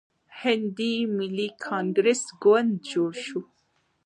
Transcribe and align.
هندي 0.39 0.93
ملي 1.17 1.47
کانګریس 1.67 2.23
ګوند 2.43 2.71
جوړ 2.89 3.11
شو. 3.25 3.39